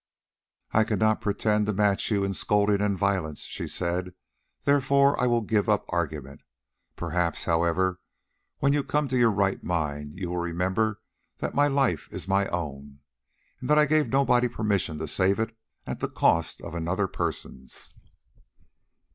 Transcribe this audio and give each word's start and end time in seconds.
"I 0.71 0.83
cannot 0.83 1.21
pretend 1.21 1.67
to 1.67 1.73
match 1.73 2.09
you 2.09 2.23
in 2.23 2.33
scolding 2.33 2.81
and 2.81 2.97
violence," 2.97 3.41
she 3.41 3.67
said, 3.67 4.15
"therefore 4.65 5.15
I 5.21 5.27
will 5.27 5.41
give 5.41 5.69
up 5.69 5.85
argument. 5.89 6.41
Perhaps, 6.95 7.45
however, 7.45 7.99
when 8.57 8.73
you 8.73 8.83
come 8.83 9.07
to 9.09 9.15
your 9.15 9.29
right 9.29 9.63
mind, 9.63 10.17
you 10.17 10.31
will 10.31 10.39
remember 10.39 11.03
that 11.37 11.53
my 11.53 11.67
life 11.67 12.07
is 12.11 12.27
my 12.27 12.47
own, 12.47 13.01
and 13.59 13.69
that 13.69 13.77
I 13.77 13.85
gave 13.85 14.09
nobody 14.09 14.47
permission 14.47 14.97
to 14.97 15.07
save 15.07 15.39
it 15.39 15.55
at 15.85 15.99
the 15.99 16.09
cost 16.09 16.61
of 16.61 16.73
another 16.73 17.05
person's." 17.07 17.91